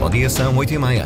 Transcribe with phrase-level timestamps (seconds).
[0.00, 1.04] Bom dia, são 8 e meia.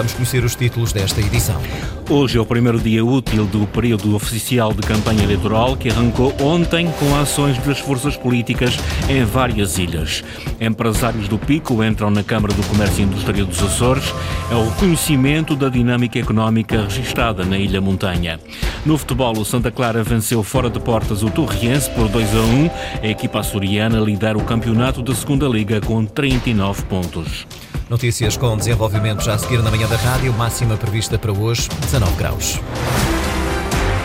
[0.00, 1.60] Vamos conhecer os títulos desta edição.
[2.08, 6.90] Hoje é o primeiro dia útil do período oficial de campanha eleitoral que arrancou ontem
[6.92, 8.78] com ações das forças políticas
[9.10, 10.24] em várias ilhas.
[10.58, 14.14] Empresários do Pico entram na Câmara do Comércio e Indústria dos Açores.
[14.50, 18.40] É o reconhecimento da dinâmica económica registada na Ilha Montanha.
[18.86, 22.70] No futebol, o Santa Clara venceu fora de portas o Torriense por 2 a 1.
[23.02, 27.46] A equipa açoriana lidera o campeonato da Segunda Liga com 39 pontos.
[27.90, 32.14] Notícias com desenvolvimento já a seguir na manhã da rádio, máxima prevista para hoje, 19
[32.14, 32.60] graus.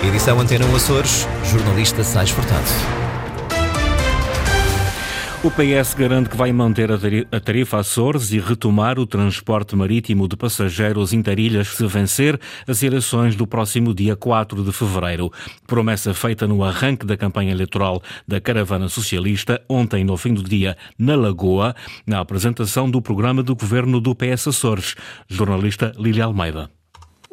[0.03, 3.04] Edição Antena 1 Açores, jornalista Sais Furtado.
[5.45, 10.35] O PS garante que vai manter a tarifa Açores e retomar o transporte marítimo de
[10.35, 15.31] passageiros interilhas se vencer as eleições do próximo dia 4 de fevereiro.
[15.67, 20.75] Promessa feita no arranque da campanha eleitoral da Caravana Socialista, ontem no fim do dia,
[20.97, 21.75] na Lagoa,
[22.07, 24.95] na apresentação do programa do governo do PS Açores.
[25.29, 26.74] Jornalista Lília Almeida.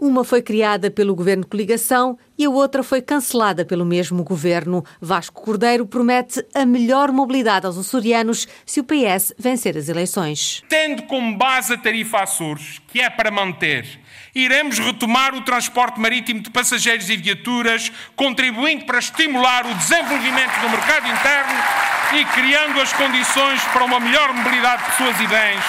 [0.05, 4.85] Uma foi criada pelo governo coligação e a outra foi cancelada pelo mesmo governo.
[5.01, 10.65] Vasco Cordeiro promete a melhor mobilidade aos açorianos se o PS vencer as eleições.
[10.69, 13.87] Tendo como base a tarifa Açores, que é para manter,
[14.35, 20.69] iremos retomar o transporte marítimo de passageiros e viaturas, contribuindo para estimular o desenvolvimento do
[20.69, 21.55] mercado interno
[22.19, 25.65] e criando as condições para uma melhor mobilidade de pessoas e bens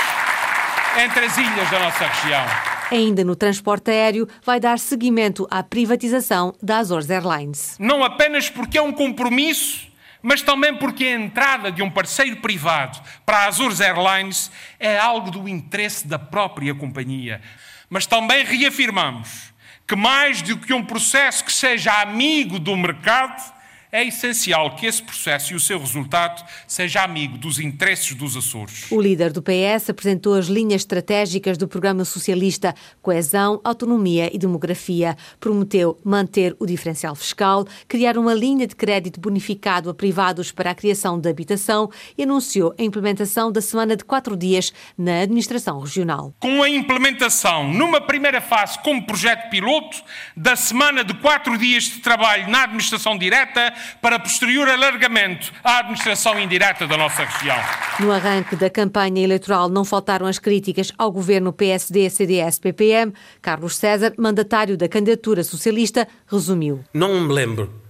[1.06, 2.73] entre as ilhas da nossa região.
[2.94, 7.76] Ainda no transporte aéreo, vai dar seguimento à privatização da Azores Airlines.
[7.80, 9.88] Não apenas porque é um compromisso,
[10.22, 15.32] mas também porque a entrada de um parceiro privado para a Azores Airlines é algo
[15.32, 17.42] do interesse da própria companhia.
[17.90, 19.52] Mas também reafirmamos
[19.88, 23.53] que mais do que um processo que seja amigo do mercado,
[23.94, 28.92] é essencial que esse processo e o seu resultado seja amigo dos interesses dos Açores.
[28.92, 35.16] O líder do PS apresentou as linhas estratégicas do programa socialista Coesão, Autonomia e Demografia.
[35.40, 40.76] Prometeu manter o diferencial fiscal, criar uma linha de crédito bonificado a privados para a
[40.76, 46.34] criação de habitação e anunciou a implementação da semana de quatro dias na administração regional.
[46.40, 50.02] Com a implementação, numa primeira fase como projeto piloto,
[50.36, 56.40] da semana de quatro dias de trabalho na administração direta, para posterior alargamento à administração
[56.40, 57.58] indireta da nossa região.
[58.00, 63.14] No arranque da campanha eleitoral não faltaram as críticas ao governo PSD, CDS, PPM.
[63.42, 67.82] Carlos César, mandatário da candidatura socialista, resumiu: Não me lembro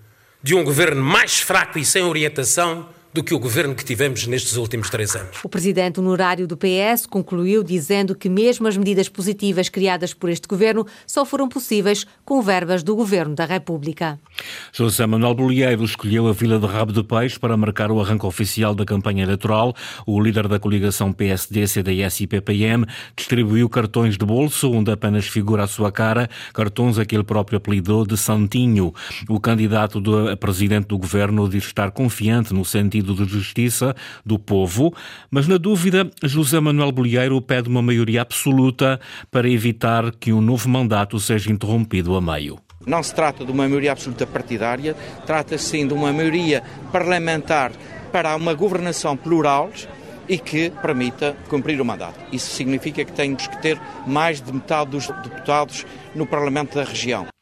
[0.42, 4.58] de um governo mais fraco e sem orientação do que o governo que tivemos nestes
[4.58, 5.38] últimos três anos.
[5.44, 10.48] O presidente honorário do PS concluiu dizendo que mesmo as medidas positivas criadas por este
[10.48, 14.20] governo só foram possíveis com verbas do governo da República.
[14.72, 18.74] José Manuel Bolieiro escolheu a Vila de Rabo de Peixe para marcar o arranque oficial
[18.74, 19.76] da campanha eleitoral.
[20.08, 22.86] O líder da coligação PSD, CDS e PPM
[23.16, 27.58] distribuiu cartões de bolso onde apenas figura a sua cara, cartões a que ele próprio
[27.58, 28.94] apelidou de Santinho.
[29.30, 30.02] O candidato
[30.32, 34.94] a presidente do governo diz estar confiante no sentido sentido de justiça do povo,
[35.30, 39.00] mas na dúvida, José Manuel Bolieiro pede uma maioria absoluta
[39.30, 42.58] para evitar que um novo mandato seja interrompido a meio.
[42.86, 47.72] Não se trata de uma maioria absoluta partidária, trata-se sim de uma maioria parlamentar
[48.12, 49.70] para uma governação plural
[50.28, 52.20] e que permita cumprir o mandato.
[52.32, 55.86] Isso significa que temos que ter mais de metade dos deputados
[56.16, 57.33] no Parlamento da região.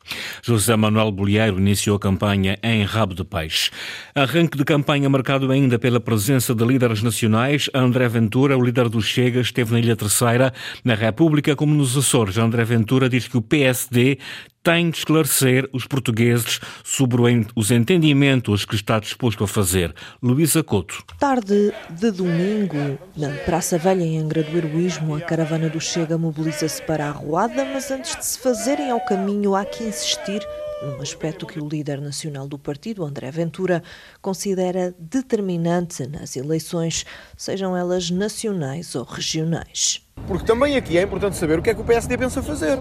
[0.44, 3.72] José Manuel Bolieiro iniciou a campanha em Rabo de Peixe.
[4.14, 7.70] Arranque de campanha marcado ainda pela presença de líderes nacionais.
[7.74, 12.38] André Ventura, o líder do Chega, esteve na Ilha Terceira, na República, como nos Açores.
[12.38, 14.18] André Ventura diz que o PSD
[14.64, 17.22] tem de esclarecer os portugueses sobre
[17.56, 19.94] os entendimentos que está disposto a fazer.
[20.22, 21.04] Luísa Couto.
[21.20, 26.82] Tarde de domingo, na Praça Velha em Angra do Heroísmo, a caravana do Chega mobiliza-se
[26.84, 30.42] para a Arruada, mas antes de se fazerem ao caminho há que insistir
[30.82, 33.84] num aspecto que o líder nacional do partido, André Ventura,
[34.22, 37.06] considera determinante nas eleições,
[37.38, 40.02] sejam elas nacionais ou regionais.
[40.28, 42.80] Porque também aqui é importante saber o que é que o PSD pensa fazer.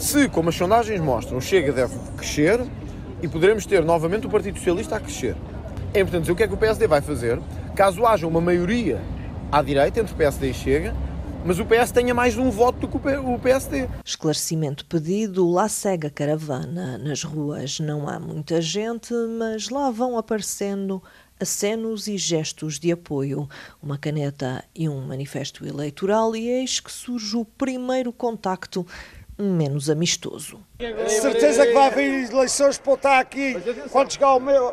[0.00, 2.58] Se, como as sondagens mostram, o Chega deve crescer
[3.22, 5.36] e poderemos ter novamente o Partido Socialista a crescer.
[5.92, 7.38] É importante dizer o que é que o PSD vai fazer
[7.76, 8.98] caso haja uma maioria
[9.52, 10.96] à direita entre PSD e Chega,
[11.44, 13.88] mas o PS tenha mais um voto do que o PSD.
[14.02, 16.96] Esclarecimento pedido, lá segue a caravana.
[16.96, 21.02] Nas ruas não há muita gente, mas lá vão aparecendo
[21.38, 23.48] acenos e gestos de apoio,
[23.82, 28.86] uma caneta e um manifesto eleitoral, e eis que surge o primeiro contacto
[29.40, 30.60] menos amistoso.
[31.08, 33.56] Certeza que vai haver eleições para estar aqui.
[33.90, 34.72] Quando chegar o meu,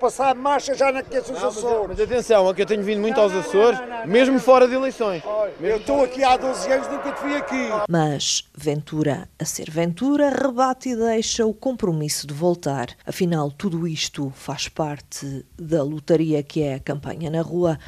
[0.00, 1.88] passar a marcha, já não conheço os Açores.
[1.88, 5.22] Mas atenção, é que eu tenho vindo muito aos Açores, mesmo fora de eleições.
[5.60, 7.68] Eu estou aqui há 12 anos, nunca te vi aqui.
[7.88, 12.88] Mas Ventura, a ser Ventura, rebate e deixa o compromisso de voltar.
[13.06, 17.78] Afinal, tudo isto faz parte da lotaria que é a campanha na rua.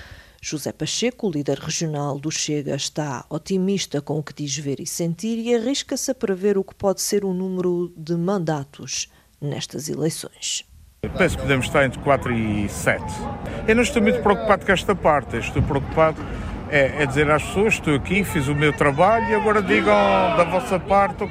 [0.45, 5.39] José Pacheco, líder regional do Chega, está otimista com o que diz ver e sentir
[5.39, 9.09] e arrisca-se a prever o que pode ser o número de mandatos
[9.41, 10.65] nestas eleições.
[11.17, 13.05] Penso que podemos estar entre 4 e 7.
[13.69, 16.21] Eu não estou muito preocupado com esta parte, estou preocupado
[16.69, 19.95] é, é dizer às pessoas: estou aqui, fiz o meu trabalho e agora digam
[20.37, 21.25] da vossa parte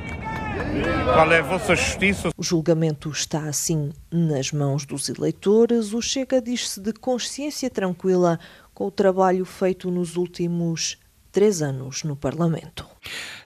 [1.13, 2.29] qual é a vossa justiça?
[2.37, 5.93] O julgamento está assim nas mãos dos eleitores.
[5.93, 8.39] O Chega diz-se de consciência tranquila
[8.81, 10.97] com o trabalho feito nos últimos
[11.31, 12.83] três anos no Parlamento.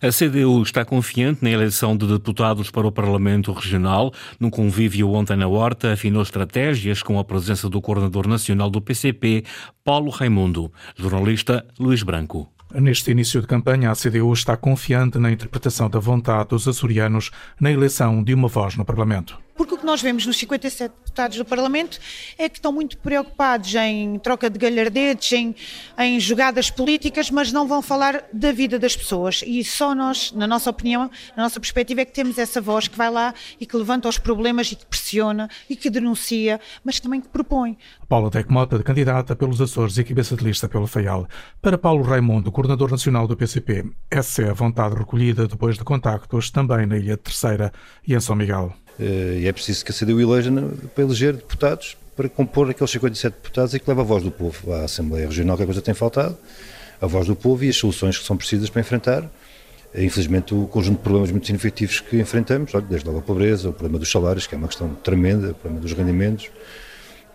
[0.02, 4.14] A CDU está confiante na eleição de deputados para o Parlamento Regional.
[4.40, 9.44] Num convívio ontem na Horta, afinou estratégias com a presença do coordenador nacional do PCP,
[9.84, 10.72] Paulo Raimundo.
[10.96, 12.50] Jornalista Luís Branco.
[12.74, 17.30] Neste início de campanha, a CDU está confiante na interpretação da vontade dos açorianos
[17.60, 19.45] na eleição de uma voz no Parlamento.
[19.56, 21.98] Porque o que nós vemos nos 57 deputados do Parlamento
[22.38, 25.56] é que estão muito preocupados em troca de galhardetes, em,
[25.98, 29.44] em jogadas políticas, mas não vão falar da vida das pessoas.
[29.46, 32.98] E só nós, na nossa opinião, na nossa perspectiva, é que temos essa voz que
[32.98, 37.22] vai lá e que levanta os problemas e que pressiona e que denuncia, mas também
[37.22, 37.78] que propõe.
[38.10, 41.28] Paula Tecmota, candidata pelos Açores e cabeça de lista pelo FAIAL.
[41.62, 46.52] Para Paulo Raimundo, coordenador nacional do PCP, essa é a vontade recolhida depois de contactos
[46.52, 47.72] também na Ilha Terceira
[48.06, 48.74] e em São Miguel.
[49.00, 50.52] Eh, e é preciso que a CDU eleja
[50.94, 54.72] para eleger deputados para compor aqueles 57 deputados e que leva a voz do povo
[54.74, 56.38] à Assembleia Regional, que a coisa tem faltado,
[57.02, 59.30] a voz do povo e as soluções que são precisas para enfrentar,
[59.94, 63.74] eh, infelizmente, o conjunto de problemas muito significativos que enfrentamos, desde logo a pobreza, o
[63.74, 66.50] problema dos salários, que é uma questão tremenda, o problema dos rendimentos,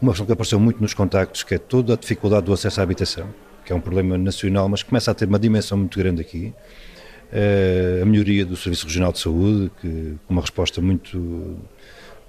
[0.00, 2.82] uma questão que apareceu muito nos contactos, que é toda a dificuldade do acesso à
[2.82, 3.28] habitação,
[3.66, 6.54] que é um problema nacional, mas começa a ter uma dimensão muito grande aqui.
[7.32, 11.58] Eh, a melhoria do Serviço Regional de Saúde, que, com uma resposta muito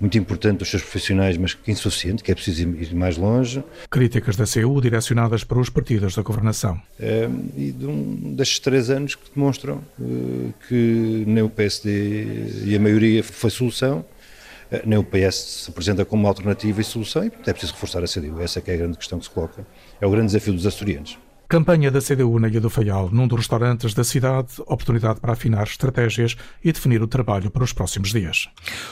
[0.02, 3.64] muito importante dos seus profissionais, mas que insuficiente, que é preciso ir mais longe.
[3.88, 6.82] Críticas da CEU direcionadas para os partidos da governação.
[7.00, 12.76] É, e de um, destes três anos que demonstram uh, que nem o PSD e
[12.76, 17.28] a maioria foi solução, uh, nem o PS se apresenta como alternativa e solução, e
[17.28, 18.42] é preciso reforçar a CDU.
[18.42, 19.68] Essa é, é a grande questão que se coloca.
[20.02, 21.20] É o grande desafio dos açorianos.
[21.52, 25.64] Campanha da CDU na Ilha do Faial, num dos restaurantes da cidade, oportunidade para afinar
[25.64, 28.48] estratégias e definir o trabalho para os próximos dias.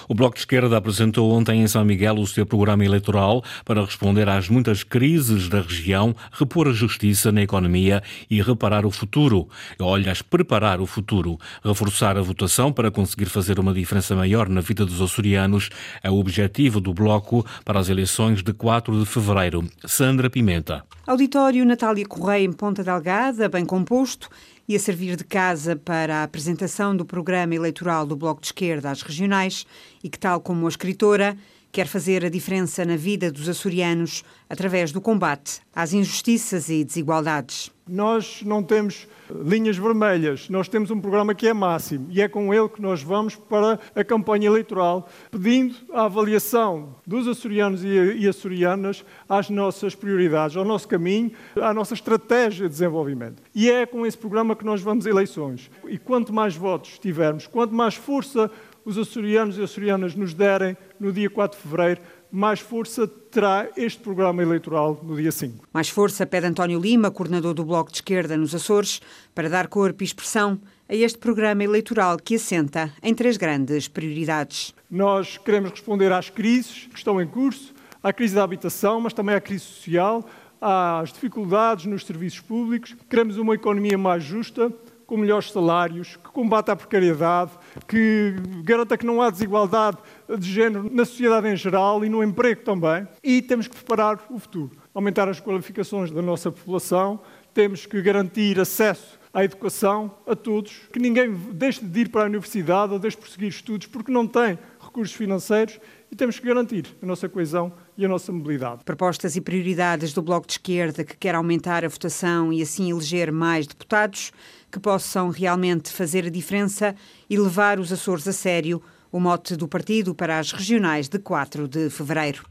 [0.10, 4.28] O Bloco de Esquerda apresentou ontem em São Miguel o seu programa eleitoral para responder
[4.28, 9.48] às muitas crises da região, repor a justiça na economia e reparar o futuro.
[9.80, 14.86] Olhas, preparar o futuro, reforçar a votação para conseguir fazer uma diferença maior na vida
[14.86, 15.70] dos açorianos
[16.04, 19.64] é o objetivo do Bloco para as eleições de 4 de fevereiro.
[19.86, 20.84] Sandra Pimenta.
[21.08, 24.28] Auditório Natália Correia em Ponta Delgada, bem composto,
[24.68, 28.90] e a servir de casa para a apresentação do programa eleitoral do Bloco de Esquerda
[28.90, 29.66] às regionais
[30.04, 31.38] e que, tal como a escritora,
[31.72, 37.72] quer fazer a diferença na vida dos açorianos através do combate às injustiças e desigualdades.
[37.88, 42.54] Nós não temos linhas vermelhas, nós temos um programa que é máximo e é com
[42.54, 49.04] ele que nós vamos para a campanha eleitoral, pedindo a avaliação dos açorianos e açorianas
[49.28, 53.42] às nossas prioridades, ao nosso caminho, à nossa estratégia de desenvolvimento.
[53.56, 55.72] E é com esse programa que nós vamos eleições.
[55.88, 58.52] E quanto mais votos tivermos, quanto mais força
[58.86, 64.02] os açorianos e açorianas nos derem no dia 4 de fevereiro, mais força terá este
[64.02, 65.68] programa eleitoral no dia 5.
[65.74, 69.02] Mais força pede António Lima, coordenador do Bloco de Esquerda nos Açores,
[69.34, 74.74] para dar corpo e expressão a este programa eleitoral que assenta em três grandes prioridades.
[74.90, 79.36] Nós queremos responder às crises que estão em curso, à crise da habitação, mas também
[79.36, 80.28] à crise social,
[80.62, 82.96] às dificuldades nos serviços públicos.
[83.10, 84.72] Queremos uma economia mais justa,
[85.10, 87.50] com melhores salários, que combata a precariedade,
[87.88, 89.98] que garanta que não há desigualdade
[90.38, 93.08] de género na sociedade em geral e no emprego também.
[93.24, 97.20] E temos que preparar o futuro, aumentar as qualificações da nossa população,
[97.56, 102.26] temos que garantir acesso à educação a todos, que ninguém deixe de ir para a
[102.26, 105.80] universidade ou deixe de prosseguir estudos porque não tem recursos financeiros
[106.12, 108.84] e temos que garantir a nossa coesão e a nossa mobilidade.
[108.84, 113.32] Propostas e prioridades do Bloco de Esquerda que quer aumentar a votação e assim eleger
[113.32, 114.32] mais deputados
[114.72, 116.96] que possam realmente fazer a diferença
[117.30, 121.68] e levar os Açores a sério, o mote do partido para as regionais de 4
[121.68, 122.44] de fevereiro.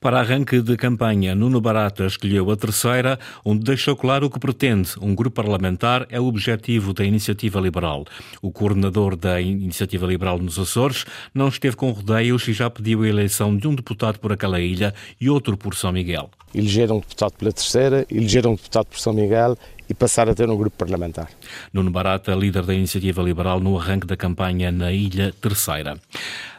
[0.00, 4.94] Para arranque de campanha, Nuno Barata escolheu a terceira, onde deixou claro o que pretende.
[5.00, 8.04] Um grupo parlamentar é o objetivo da Iniciativa Liberal.
[8.40, 11.04] O coordenador da Iniciativa Liberal nos Açores
[11.34, 14.94] não esteve com rodeios e já pediu a eleição de um deputado por aquela ilha
[15.20, 16.30] e outro por São Miguel.
[16.54, 19.56] Elegeram um deputado pela terceira, elegeram um deputado por São Miguel
[19.88, 21.28] e passar a ter um grupo parlamentar.
[21.72, 25.98] Nuno Barata, líder da Iniciativa Liberal no arranque da campanha na Ilha Terceira.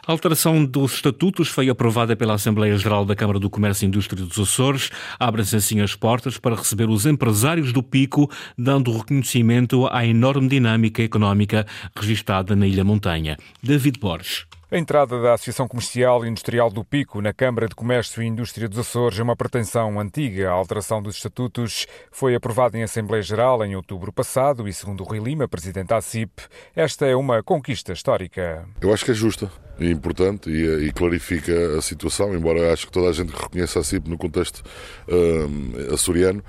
[0.06, 4.24] A alteração dos estatutos foi aprovada pela Assembleia Geral da Câmara do Comércio e Indústria
[4.24, 4.90] dos Açores.
[5.20, 11.02] Abrem-se assim as portas para receber os empresários do Pico, dando reconhecimento à enorme dinâmica
[11.02, 13.36] económica registada na Ilha Montanha.
[13.62, 14.46] David Borges.
[14.70, 18.68] A entrada da Associação Comercial e Industrial do Pico na Câmara de Comércio e Indústria
[18.68, 20.50] dos Açores é uma pretensão antiga.
[20.50, 25.20] A alteração dos estatutos foi aprovada em Assembleia Geral em outubro passado e, segundo Rui
[25.20, 26.42] Lima, presidente da CIP,
[26.76, 28.68] esta é uma conquista histórica.
[28.78, 32.92] Eu acho que é justa e importante e, e, clarifica a situação, embora acho que
[32.92, 34.62] toda a gente reconheça a CIP no contexto
[35.08, 36.44] uh, açoriano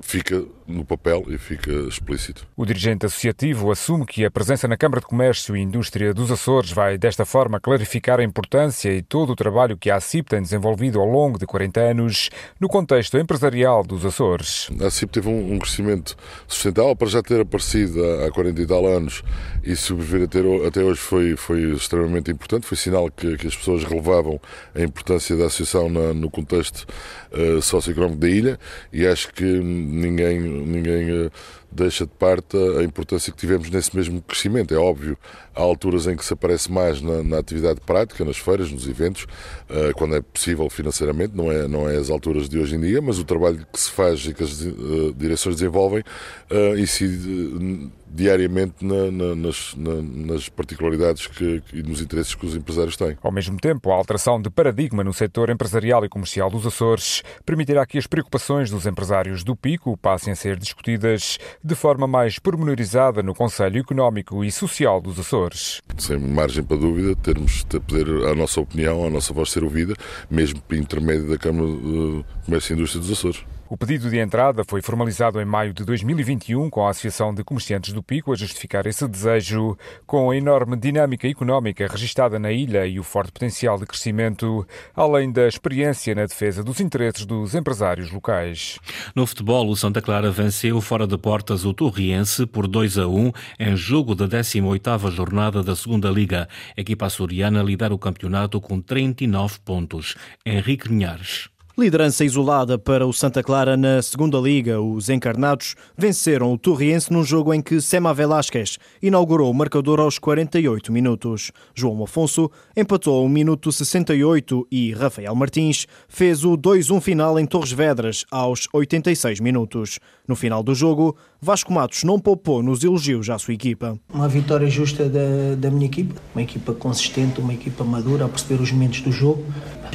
[0.00, 2.46] fica no papel e fica explícito.
[2.56, 6.70] O dirigente associativo assume que a presença na Câmara de Comércio e Indústria dos Açores
[6.70, 11.00] vai, desta forma, clarificar a importância e todo o trabalho que a ACIP tem desenvolvido
[11.00, 14.70] ao longo de 40 anos no contexto empresarial dos Açores.
[14.80, 19.22] A ACIP teve um, crescimento sustentável para já ter aparecido há 40 e tal anos
[19.62, 20.28] e sobreviver
[20.66, 22.66] até, hoje foi, foi extremamente importante.
[22.66, 24.40] Foi sinal que, que as pessoas relevavam
[24.74, 26.86] a importância da associação na, no contexto
[27.32, 28.58] uh, socioeconómico da ilha
[28.92, 31.30] e acho que ninguém ninguém eh,
[31.70, 34.74] deixa de parte a importância que tivemos nesse mesmo crescimento.
[34.74, 35.16] É óbvio,
[35.54, 39.24] há alturas em que se aparece mais na, na atividade prática, nas feiras, nos eventos,
[39.24, 43.00] uh, quando é possível financeiramente, não é, não é as alturas de hoje em dia,
[43.00, 46.02] mas o trabalho que se faz e que as uh, direções desenvolvem
[46.50, 52.56] uh, incide diariamente na, na, nas, na, nas, particularidades que, e nos interesses que os
[52.56, 53.16] empresários têm.
[53.22, 57.86] Ao mesmo tempo, a alteração de paradigma no setor empresarial e comercial dos Açores permitirá
[57.86, 63.22] que as preocupações dos empresários do Pico passem a ser discutidas de forma mais pormenorizada
[63.22, 65.82] no Conselho Económico e Social dos Açores.
[65.98, 69.94] Sem margem para dúvida, termos de poder a nossa opinião, a nossa voz ser ouvida,
[70.30, 73.44] mesmo por intermédio da Câmara de Comércio e Indústria dos Açores.
[73.72, 77.92] O pedido de entrada foi formalizado em maio de 2021 com a Associação de Comerciantes
[77.92, 82.98] do Pico a justificar esse desejo, com a enorme dinâmica económica registada na ilha e
[82.98, 88.80] o forte potencial de crescimento, além da experiência na defesa dos interesses dos empresários locais.
[89.14, 93.32] No futebol, o Santa Clara venceu fora de portas o Torriense por 2 a 1
[93.60, 96.48] em jogo da 18ª jornada da Segunda Liga.
[96.76, 100.16] A equipa açoriana lidera o campeonato com 39 pontos.
[100.44, 101.48] Henrique Linhares.
[101.80, 104.82] Liderança isolada para o Santa Clara na segunda liga.
[104.82, 110.18] Os encarnados venceram o Torriense num jogo em que Sema Velasquez inaugurou o marcador aos
[110.18, 111.50] 48 minutos.
[111.74, 117.72] João Afonso empatou ao minuto 68 e Rafael Martins fez o 2-1 final em Torres
[117.72, 119.98] Vedras aos 86 minutos.
[120.28, 123.98] No final do jogo, Vasco Matos não poupou nos elogios à sua equipa.
[124.12, 128.62] Uma vitória justa da, da minha equipa, uma equipa consistente, uma equipa madura a perceber
[128.62, 129.42] os momentos do jogo.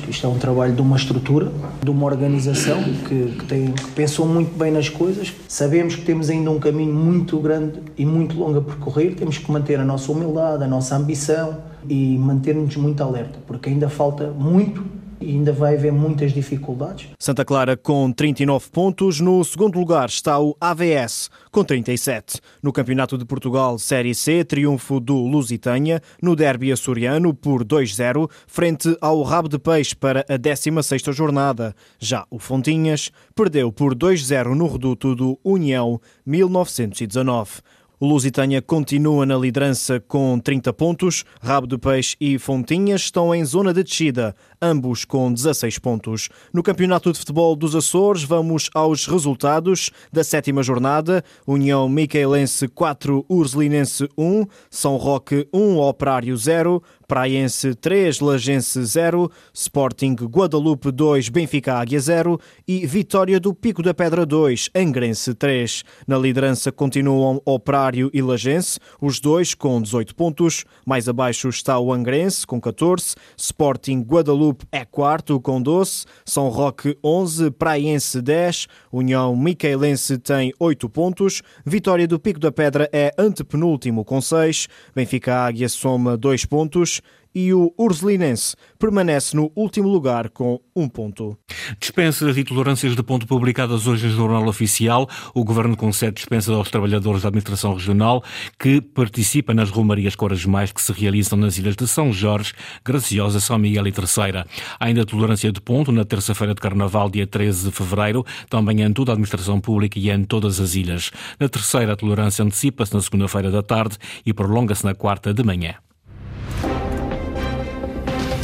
[0.10, 1.52] Isto é um trabalho de uma estrutura,
[1.84, 5.34] de uma organização que, que, tem, que pensou muito bem nas coisas.
[5.48, 9.16] Sabemos que temos ainda um caminho muito grande e muito longo a percorrer.
[9.16, 13.90] Temos que manter a nossa humildade, a nossa ambição e manter-nos muito alerta, porque ainda
[13.90, 14.84] falta muito
[15.20, 17.08] e ainda vai haver muitas dificuldades.
[17.20, 19.20] Santa Clara com 39 pontos.
[19.20, 22.40] No segundo lugar está o AVS com 37.
[22.62, 28.96] No Campeonato de Portugal Série C, triunfo do Lusitânia no derby açoriano por 2-0 frente
[29.02, 31.76] ao Rabo de Peixe para a 16ª jornada.
[32.00, 37.62] Já o Fontinhas perdeu por 2-0 no reduto do União 1919.
[37.98, 41.24] O Lusitânia continua na liderança com 30 pontos.
[41.42, 46.28] Rabo de Peixe e Fontinhas estão em zona de descida, ambos com 16 pontos.
[46.54, 51.24] No Campeonato de Futebol dos Açores, vamos aos resultados da sétima jornada.
[51.48, 60.16] União Micaelense 4, Ursulinense 1, São Roque 1, Operário 0, Praiense 3, Lagense 0, Sporting
[60.16, 65.84] Guadalupe 2, Benfica Águia 0 e Vitória do Pico da Pedra 2, Angrense 3.
[66.08, 70.66] Na liderança continuam Operário e Lagense, os dois com 18 pontos.
[70.86, 76.98] Mais abaixo está o Angrense com 14, Sporting Guadalupe é quarto com 12, São Roque
[77.04, 84.04] 11, Praiense 10, União Micaelense tem 8 pontos, Vitória do Pico da Pedra é antepenúltimo
[84.04, 86.95] com 6, Benfica Águia soma 2 pontos,
[87.36, 91.38] e o Ursulinense permanece no último lugar com um ponto.
[91.78, 95.10] Dispensas e tolerâncias de ponto publicadas hoje no Jornal Oficial.
[95.34, 98.24] O Governo concede dispensas aos trabalhadores da Administração Regional
[98.58, 100.16] que participam nas romarias
[100.48, 102.54] mais que se realizam nas ilhas de São Jorge,
[102.86, 104.46] Graciosa, São Miguel e Terceira.
[104.80, 109.12] Ainda tolerância de ponto na terça-feira de Carnaval, dia 13 de Fevereiro, também em toda
[109.12, 111.12] a Administração Pública e em todas as ilhas.
[111.38, 115.76] Na terceira, a tolerância antecipa-se na segunda-feira da tarde e prolonga-se na quarta de manhã.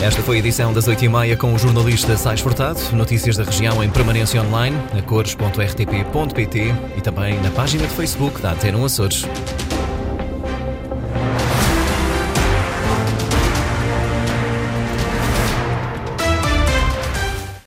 [0.02, 2.80] Esta foi a edição das 8h30 com o jornalista Sais Furtado.
[2.94, 8.54] Notícias da região em permanência online, na cores.rtp.pt e também na página de Facebook da
[8.54, 9.28] Antena Açores.